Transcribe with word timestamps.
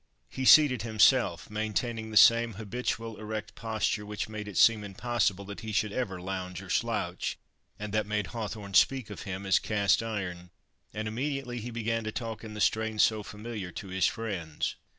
He 0.29 0.45
seated 0.45 0.81
himself, 0.81 1.47
maintaining 1.51 2.09
the 2.09 2.17
same 2.17 2.53
habitual 2.55 3.17
erect 3.19 3.53
posture, 3.53 4.03
which 4.03 4.27
made 4.27 4.47
it 4.47 4.57
seem 4.57 4.83
impossible 4.83 5.45
that 5.45 5.59
he 5.59 5.75
could 5.75 5.93
ever 5.93 6.19
lounge 6.19 6.59
or 6.63 6.71
slouch, 6.71 7.37
and 7.77 7.93
that 7.93 8.07
made 8.07 8.25
Hawthorne 8.33 8.73
speak 8.73 9.11
of 9.11 9.21
him 9.29 9.45
as 9.45 9.59
"cast 9.59 10.01
iron," 10.01 10.49
and 10.91 11.07
immediately 11.07 11.59
he 11.61 11.69
began 11.69 12.03
to 12.05 12.11
talk 12.11 12.43
in 12.43 12.55
the 12.55 12.61
strain 12.61 12.97
so 12.97 13.21
familiar 13.21 13.71
to 13.73 13.89
his 13.89 14.07
friends. 14.07 14.75